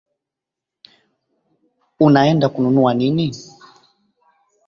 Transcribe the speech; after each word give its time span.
Unaenda 1.99 2.49
kununua 2.49 2.93
nini? 2.93 3.27